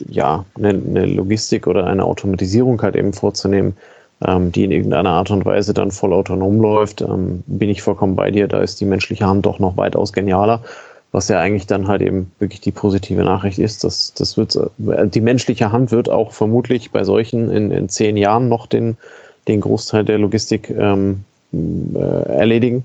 [0.09, 3.77] ja, eine, eine, Logistik oder eine Automatisierung halt eben vorzunehmen,
[4.27, 8.17] ähm, die in irgendeiner Art und Weise dann voll autonom läuft, ähm, bin ich vollkommen
[8.17, 8.49] bei dir.
[8.49, 10.61] Da ist die menschliche Hand doch noch weitaus genialer
[11.13, 15.21] was ja eigentlich dann halt eben wirklich die positive Nachricht ist, dass das wird die
[15.21, 18.97] menschliche Hand wird auch vermutlich bei solchen in, in zehn Jahren noch den,
[19.47, 22.85] den Großteil der Logistik ähm, äh, erledigen.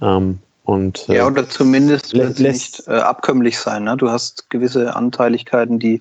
[0.00, 3.84] Ähm, und, äh, ja, oder zumindest wird es nicht äh, abkömmlich sein.
[3.84, 3.96] Ne?
[3.96, 6.00] Du hast gewisse Anteiligkeiten, die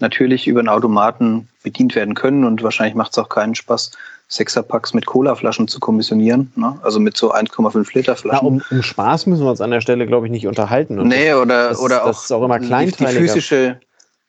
[0.00, 3.92] natürlich über einen Automaten bedient werden können und wahrscheinlich macht es auch keinen Spaß,
[4.30, 6.78] Sechserpacks mit Colaflaschen zu kommissionieren, ne?
[6.82, 8.46] also mit so 1,5 Liter Flaschen.
[8.46, 11.00] Ja, um, um, Spaß müssen wir uns an der Stelle, glaube ich, nicht unterhalten.
[11.00, 13.20] Und nee, oder, das, oder das auch, auch immer kleinteiliger.
[13.20, 13.80] Die physische,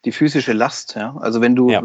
[0.04, 0.96] die physische Last.
[0.96, 1.14] Ja?
[1.20, 1.84] Also wenn du, ja.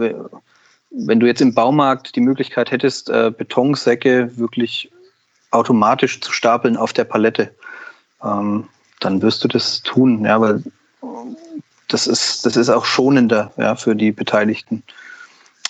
[0.90, 4.92] wenn du jetzt im Baumarkt die Möglichkeit hättest, äh, Betonsäcke wirklich
[5.52, 7.54] automatisch zu stapeln auf der Palette,
[8.24, 8.68] ähm,
[9.00, 10.64] dann wirst du das tun, ja, weil
[11.88, 14.82] das ist, das ist auch schonender ja, für die Beteiligten.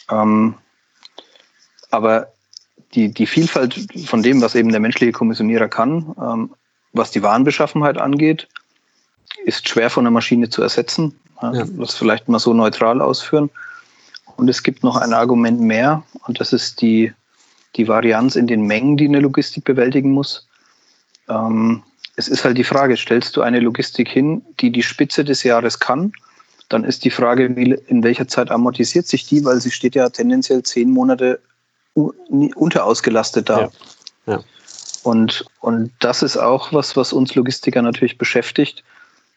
[0.10, 0.56] Ähm,
[1.92, 2.32] aber
[2.94, 6.50] die, die Vielfalt von dem, was eben der menschliche Kommissionierer kann, ähm,
[6.94, 8.48] was die Warenbeschaffenheit angeht,
[9.46, 11.14] ist schwer von der Maschine zu ersetzen.
[11.42, 11.66] Ja.
[11.66, 13.50] Das vielleicht mal so neutral ausführen.
[14.38, 17.14] Und es gibt noch ein Argument mehr, und das ist die,
[17.76, 20.48] die Varianz in den Mengen, die eine Logistik bewältigen muss.
[21.30, 21.84] Ähm,
[22.16, 25.80] es ist halt die Frage, stellst du eine Logistik hin, die die Spitze des Jahres
[25.80, 26.14] kann,
[26.70, 30.10] dann ist die Frage, wie, in welcher Zeit amortisiert sich die, weil sie steht ja
[30.10, 31.40] tendenziell zehn Monate
[31.98, 33.62] unterausgelastet da.
[33.62, 33.70] Ja.
[34.28, 34.44] Ja.
[35.04, 38.84] Und, und das ist auch was, was uns Logistiker natürlich beschäftigt.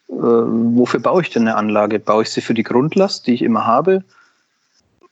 [0.08, 1.98] Äh, wofür baue ich denn eine Anlage?
[1.98, 4.02] Baue ich sie für die Grundlast, die ich immer habe?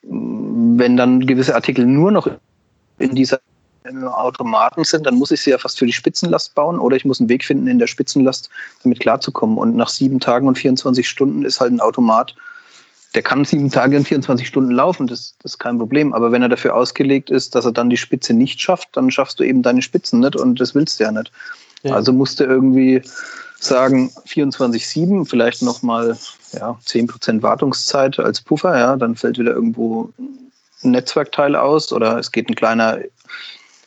[0.03, 2.29] Wenn dann gewisse Artikel nur noch
[2.99, 3.41] in dieser
[3.85, 7.21] Automaten sind, dann muss ich sie ja fast für die Spitzenlast bauen oder ich muss
[7.21, 8.51] einen Weg finden, in der Spitzenlast
[8.83, 9.57] damit klarzukommen.
[9.57, 12.35] Und nach sieben Tagen und 24 Stunden ist halt ein Automat
[13.15, 16.13] der kann sieben Tage und 24 Stunden laufen, das, das ist kein Problem.
[16.13, 19.41] Aber wenn er dafür ausgelegt ist, dass er dann die Spitze nicht schafft, dann schaffst
[19.41, 21.33] du eben deine Spitzen nicht und das willst du ja nicht.
[21.85, 21.95] Ja.
[21.95, 23.03] Also musst du irgendwie
[23.59, 26.17] sagen, 24-7, vielleicht nochmal
[26.53, 30.11] ja, 10% Wartungszeit als Puffer, ja, dann fällt wieder irgendwo
[30.83, 32.99] ein Netzwerkteil aus oder es geht ein kleiner,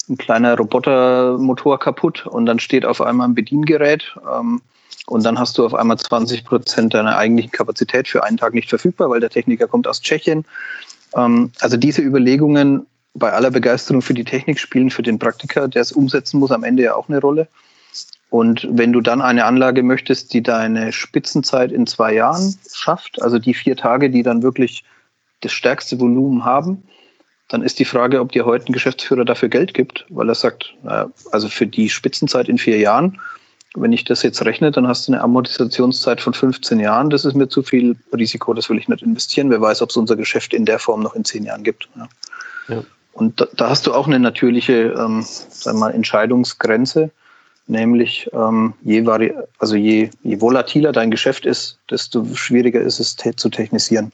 [0.09, 4.15] ein kleiner Robotermotor kaputt und dann steht auf einmal ein Bediengerät.
[4.29, 4.61] Ähm,
[5.07, 8.69] und dann hast du auf einmal 20 Prozent deiner eigentlichen Kapazität für einen Tag nicht
[8.69, 10.45] verfügbar, weil der Techniker kommt aus Tschechien.
[11.15, 15.81] Ähm, also diese Überlegungen bei aller Begeisterung für die Technik spielen für den Praktiker, der
[15.81, 17.47] es umsetzen muss, am Ende ja auch eine Rolle.
[18.29, 23.39] Und wenn du dann eine Anlage möchtest, die deine Spitzenzeit in zwei Jahren schafft, also
[23.39, 24.85] die vier Tage, die dann wirklich
[25.41, 26.83] das stärkste Volumen haben,
[27.49, 30.73] dann ist die Frage, ob dir heute ein Geschäftsführer dafür Geld gibt, weil er sagt,
[31.31, 33.19] also für die Spitzenzeit in vier Jahren
[33.75, 37.09] wenn ich das jetzt rechne, dann hast du eine Amortisationszeit von 15 Jahren.
[37.09, 39.49] Das ist mir zu viel Risiko, das will ich nicht investieren.
[39.49, 41.87] Wer weiß, ob es unser Geschäft in der Form noch in zehn Jahren gibt.
[41.95, 42.09] Ja.
[42.67, 42.83] Ja.
[43.13, 47.11] Und da, da, hast du auch eine natürliche ähm, sagen wir mal, Entscheidungsgrenze,
[47.67, 53.15] nämlich ähm, je, vari also je, je volatiler dein Geschäft ist, desto schwieriger ist es
[53.15, 54.11] zu technisieren.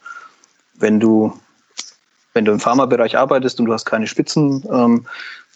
[0.76, 1.34] Wenn du,
[2.34, 5.06] wenn du im Pharmabereich arbeitest und du hast keine Spitzen, ähm,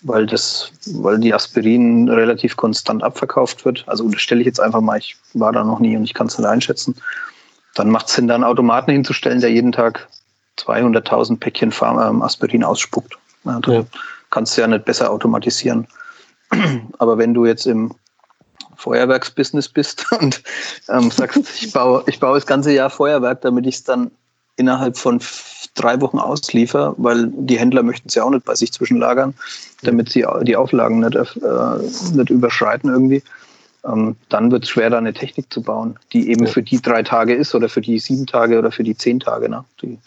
[0.04, 3.84] weil das, weil die Aspirin relativ konstant abverkauft wird.
[3.88, 6.28] Also das stelle ich jetzt einfach mal, ich war da noch nie und ich kann
[6.28, 6.96] es nicht einschätzen.
[7.76, 10.08] Dann macht es Sinn, da einen Automaten hinzustellen, der jeden Tag
[10.60, 13.18] 200.000 Päckchen ähm, Aspirin ausspuckt.
[13.44, 13.86] Ja, ja.
[14.30, 15.88] kannst du ja nicht besser automatisieren.
[16.98, 17.94] Aber wenn du jetzt im
[18.76, 20.42] Feuerwerksbusiness bist und
[20.90, 24.12] ähm, sagst, ich baue, ich baue das ganze Jahr Feuerwerk, damit ich es dann
[24.62, 25.20] innerhalb von
[25.76, 29.34] drei Wochen ausliefer, weil die Händler möchten es ja auch nicht bei sich zwischenlagern,
[29.84, 33.24] damit sie die Auflagen nicht, äh, nicht überschreiten irgendwie.
[33.84, 36.52] Ähm, dann wird es schwer, da eine Technik zu bauen, die eben ja.
[36.52, 39.50] für die drei Tage ist oder für die sieben Tage oder für die zehn Tage.
[39.50, 39.66] Ne?
[39.82, 39.98] Die,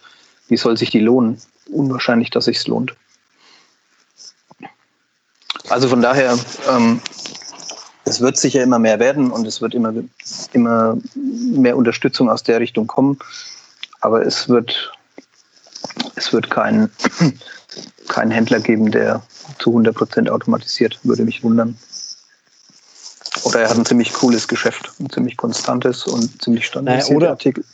[0.48, 1.38] wie soll sich die lohnen?
[1.70, 2.94] Unwahrscheinlich, dass sich lohnt.
[5.70, 6.38] Also von daher,
[6.70, 7.00] ähm,
[8.04, 9.94] es wird sicher immer mehr werden und es wird immer,
[10.52, 13.18] immer mehr Unterstützung aus der Richtung kommen.
[14.04, 14.92] Aber es wird
[16.14, 16.90] es wird keinen
[18.08, 19.22] kein Händler geben, der
[19.58, 21.78] zu 100% automatisiert, würde mich wundern.
[23.44, 27.64] Oder er hat ein ziemlich cooles Geschäft, ein ziemlich konstantes und ziemlich standardisierte naja, Artikel.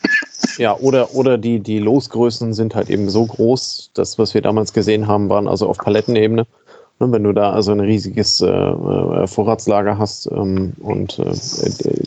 [0.56, 4.72] Ja, oder, oder die, die Losgrößen sind halt eben so groß, das, was wir damals
[4.72, 6.46] gesehen haben, waren also auf Palettenebene.
[7.00, 11.32] Ne, wenn du da also ein riesiges äh, äh, Vorratslager hast ähm, und äh,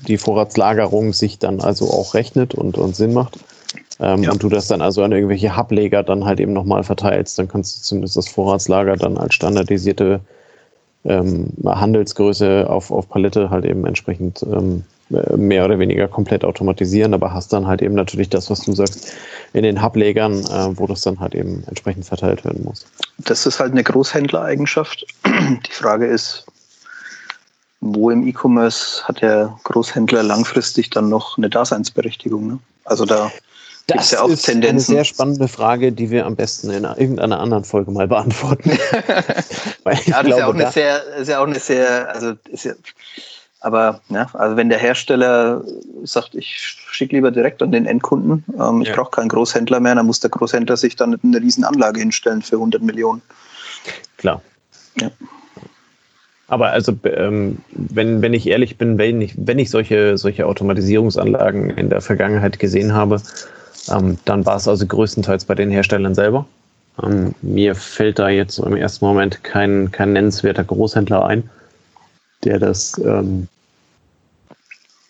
[0.08, 3.38] die Vorratslagerung sich dann also auch rechnet und, und Sinn macht,
[4.00, 4.32] ähm, ja.
[4.32, 7.78] Und du das dann also an irgendwelche Hubleger dann halt eben nochmal verteilst, dann kannst
[7.78, 10.20] du zumindest das Vorratslager dann als standardisierte
[11.06, 14.84] ähm, Handelsgröße auf, auf Palette halt eben entsprechend ähm,
[15.36, 19.14] mehr oder weniger komplett automatisieren, aber hast dann halt eben natürlich das, was du sagst,
[19.52, 22.86] in den Hublegern, äh, wo das dann halt eben entsprechend verteilt werden muss.
[23.20, 25.06] Das ist halt eine Großhändlereigenschaft.
[25.26, 26.46] Die Frage ist,
[27.82, 32.48] wo im E-Commerce hat der Großhändler langfristig dann noch eine Daseinsberechtigung?
[32.48, 32.60] Ne?
[32.86, 33.30] Also da
[33.88, 34.94] das ja ist Tendenzen.
[34.94, 38.72] eine sehr spannende Frage, die wir am besten in irgendeiner anderen Folge mal beantworten.
[38.96, 42.64] ja, das glaube, ist, ja auch eine sehr, ist ja auch eine sehr, also ist
[42.64, 42.74] ja,
[43.60, 45.64] Aber ja, also wenn der Hersteller
[46.04, 48.96] sagt, ich schicke lieber direkt an den Endkunden, ähm, ich ja.
[48.96, 52.56] brauche keinen Großhändler mehr, dann muss der Großhändler sich dann eine riesen Anlage hinstellen für
[52.56, 53.22] 100 Millionen.
[54.18, 54.42] Klar.
[55.00, 55.12] Ja.
[56.48, 61.72] Aber also, ähm, wenn, wenn ich ehrlich bin, wenn ich, wenn ich solche, solche Automatisierungsanlagen
[61.72, 63.22] in der Vergangenheit gesehen habe,
[63.90, 66.46] ähm, dann war es also größtenteils bei den Herstellern selber.
[67.02, 71.50] Ähm, mir fällt da jetzt im ersten Moment kein, kein nennenswerter Großhändler ein,
[72.44, 73.48] der das ähm,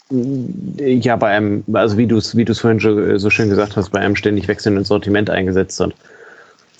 [0.09, 4.15] ja bei einem, also wie du es wie vorhin so schön gesagt hast, bei einem
[4.15, 5.93] ständig wechselnden Sortiment eingesetzt hat.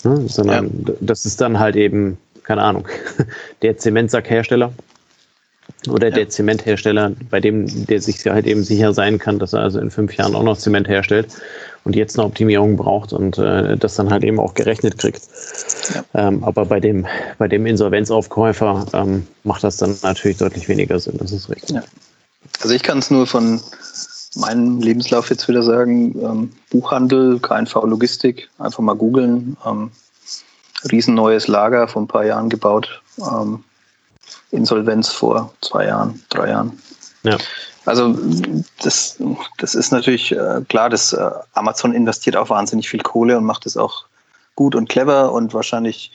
[0.04, 0.28] Ne?
[0.28, 0.94] Sondern ja.
[1.00, 2.86] das ist dann halt eben, keine Ahnung,
[3.62, 4.72] der Zementsackhersteller
[5.88, 6.14] oder ja.
[6.14, 9.90] der Zementhersteller, bei dem der sich halt eben sicher sein kann, dass er also in
[9.90, 11.28] fünf Jahren auch noch Zement herstellt
[11.84, 15.22] und jetzt eine Optimierung braucht und äh, das dann halt eben auch gerechnet kriegt.
[15.94, 16.28] Ja.
[16.28, 17.06] Ähm, aber bei dem,
[17.38, 21.76] bei dem Insolvenzaufkäufer ähm, macht das dann natürlich deutlich weniger Sinn, das ist richtig.
[21.76, 21.82] Ja.
[22.60, 23.60] Also ich kann es nur von
[24.36, 29.56] meinem Lebenslauf jetzt wieder sagen, ähm, Buchhandel, KNV Logistik, einfach mal googeln.
[29.66, 29.90] Ähm,
[30.90, 33.02] riesenneues Lager vor ein paar Jahren gebaut.
[33.18, 33.64] Ähm,
[34.50, 36.80] Insolvenz vor zwei Jahren, drei Jahren.
[37.22, 37.38] Ja.
[37.86, 38.16] Also
[38.82, 39.18] das,
[39.58, 43.66] das ist natürlich äh, klar, dass äh, Amazon investiert auch wahnsinnig viel Kohle und macht
[43.66, 44.06] es auch
[44.54, 46.12] gut und clever und wahrscheinlich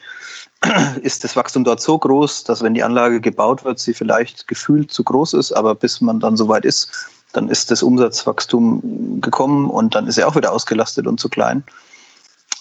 [1.01, 4.91] ist das Wachstum dort so groß, dass wenn die Anlage gebaut wird, sie vielleicht gefühlt
[4.91, 6.91] zu groß ist, aber bis man dann soweit ist,
[7.34, 11.63] dann ist das Umsatzwachstum gekommen und dann ist er auch wieder ausgelastet und zu klein.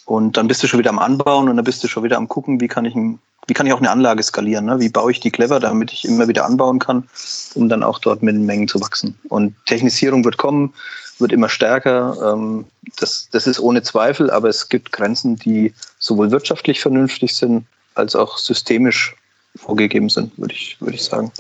[0.09, 2.29] Und dann bist du schon wieder am Anbauen und dann bist du schon wieder am
[2.29, 4.65] gucken, wie kann ich wie kann ich auch eine Anlage skalieren?
[4.65, 4.81] Ne?
[4.81, 7.07] Wie baue ich die clever, damit ich immer wieder anbauen kann,
[7.55, 9.19] um dann auch dort mit den Mengen zu wachsen?
[9.29, 10.73] Und Technisierung wird kommen,
[11.19, 12.17] wird immer stärker.
[12.33, 12.65] Ähm,
[12.97, 18.17] das, das ist ohne Zweifel, aber es gibt Grenzen, die sowohl wirtschaftlich vernünftig sind, als
[18.17, 19.15] auch systemisch
[19.57, 21.31] vorgegeben sind, würde ich, würde ich sagen.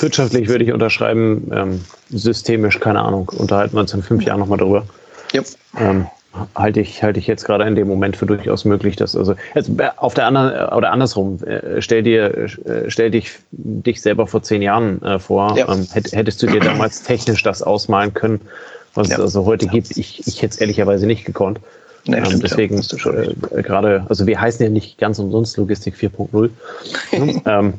[0.00, 4.58] Wirtschaftlich würde ich unterschreiben, ähm, systemisch, keine Ahnung, unterhalten wir uns in fünf Jahren nochmal
[4.58, 4.84] drüber.
[5.32, 5.42] Ja.
[5.76, 6.08] Ähm,
[6.54, 9.72] halte ich, halte ich jetzt gerade in dem Moment für durchaus möglich, dass also, also
[9.96, 14.62] auf der anderen oder andersrum, äh, stell dir, äh, stell dich dich selber vor zehn
[14.62, 15.72] Jahren äh, vor, ja.
[15.72, 18.40] ähm, hättest du dir damals technisch das ausmalen können,
[18.94, 19.16] was ja.
[19.16, 19.96] es also heute gibt.
[19.96, 21.60] Ich, ich hätte es ehrlicherweise nicht gekonnt.
[22.06, 23.10] Nee, ähm, stimmt, deswegen ja,
[23.56, 26.50] äh, gerade, also wir heißen ja nicht ganz umsonst Logistik 4.0.
[27.46, 27.74] ähm,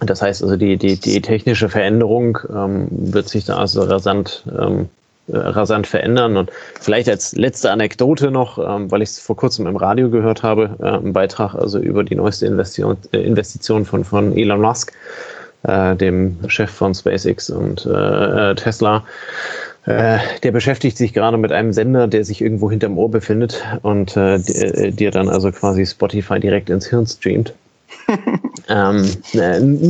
[0.00, 4.90] das heißt also, die, die, die technische Veränderung ähm, wird sich da also rasant ähm,
[5.28, 6.36] äh, rasant verändern.
[6.36, 10.44] Und vielleicht als letzte Anekdote noch, ähm, weil ich es vor kurzem im Radio gehört
[10.44, 14.92] habe, äh, ein Beitrag also über die neueste Investition, äh, Investition von, von Elon Musk,
[15.64, 19.04] äh, dem Chef von SpaceX und äh, Tesla.
[19.86, 24.16] Äh, der beschäftigt sich gerade mit einem Sender, der sich irgendwo hinterm Ohr befindet und
[24.16, 27.52] dir dann also quasi Spotify direkt ins Hirn streamt.
[28.68, 29.04] ähm,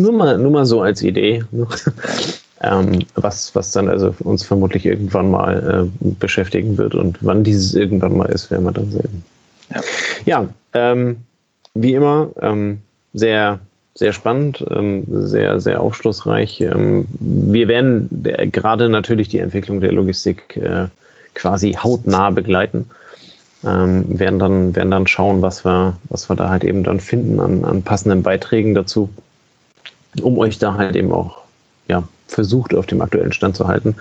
[0.00, 1.44] nur, mal, nur mal so als Idee.
[2.62, 6.94] ähm, was, was dann also uns vermutlich irgendwann mal äh, beschäftigen wird.
[6.94, 9.24] Und wann dieses irgendwann mal ist, werden wir dann sehen.
[9.74, 9.80] Ja,
[10.24, 11.18] ja ähm,
[11.74, 12.80] wie immer, ähm,
[13.12, 13.60] sehr,
[13.94, 16.60] sehr spannend, ähm, sehr, sehr aufschlussreich.
[16.60, 18.08] Ähm, wir werden
[18.52, 20.86] gerade natürlich die Entwicklung der Logistik äh,
[21.34, 22.88] quasi hautnah begleiten.
[23.64, 27.40] Ähm, werden dann werden dann schauen, was wir was wir da halt eben dann finden
[27.40, 29.08] an, an passenden Beiträgen dazu,
[30.20, 31.38] um euch da halt eben auch
[31.88, 33.96] ja versucht, auf dem aktuellen Stand zu halten.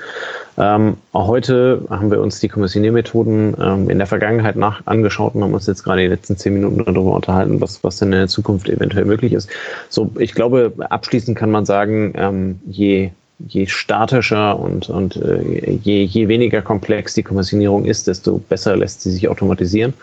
[0.58, 5.54] Ähm, heute haben wir uns die Kommissioniermethoden ähm, in der Vergangenheit nach angeschaut und haben
[5.54, 8.70] uns jetzt gerade die letzten zehn Minuten darüber unterhalten, was, was denn in der Zukunft
[8.70, 9.50] eventuell möglich ist.
[9.90, 16.04] So, ich glaube, abschließend kann man sagen, ähm, je, je statischer und, und äh, je,
[16.04, 19.94] je weniger komplex die Kommissionierung ist, desto besser lässt sie sich automatisieren.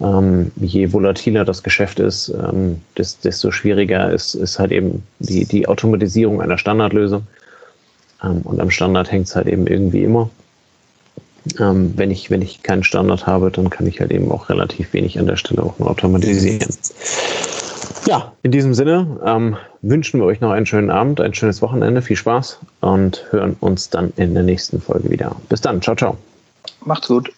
[0.00, 5.68] Ähm, je volatiler das Geschäft ist, ähm, desto schwieriger ist, ist halt eben die, die
[5.68, 7.26] Automatisierung einer Standardlösung.
[8.22, 10.30] Ähm, und am Standard hängt es halt eben irgendwie immer.
[11.58, 14.92] Ähm, wenn, ich, wenn ich keinen Standard habe, dann kann ich halt eben auch relativ
[14.92, 16.60] wenig an der Stelle auch nur automatisieren.
[18.06, 22.02] Ja, in diesem Sinne ähm, wünschen wir euch noch einen schönen Abend, ein schönes Wochenende,
[22.02, 25.36] viel Spaß und hören uns dann in der nächsten Folge wieder.
[25.48, 26.16] Bis dann, ciao, ciao.
[26.84, 27.30] Macht's gut.